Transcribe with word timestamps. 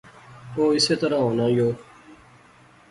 او 0.55 0.63
اسے 0.77 0.93
طرح 1.01 1.19
ہونا 1.25 1.45
یو 1.57 1.69